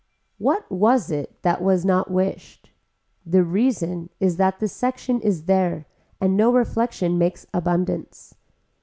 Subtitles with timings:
[0.39, 2.71] What was it that was not wished.
[3.23, 5.85] The reason is that the section is there
[6.19, 8.33] and no reflection makes abundance.